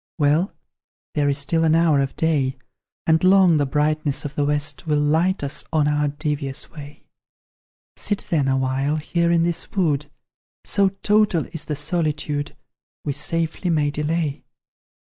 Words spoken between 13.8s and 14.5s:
delay.